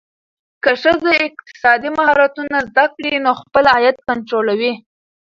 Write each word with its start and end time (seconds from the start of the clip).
که 0.63 0.71
ښځه 0.81 1.11
اقتصادي 1.27 1.89
مهارتونه 1.97 2.57
زده 2.69 2.85
کړي، 2.95 3.13
نو 3.25 3.31
خپل 3.41 3.63
عاید 3.73 3.97
کنټرولوي. 4.07 4.73